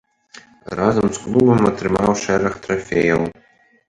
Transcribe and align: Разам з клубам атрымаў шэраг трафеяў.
Разам 0.77 1.07
з 1.17 1.19
клубам 1.25 1.61
атрымаў 1.71 2.11
шэраг 2.21 2.57
трафеяў. 2.65 3.21